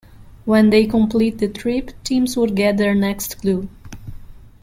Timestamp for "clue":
3.39-3.69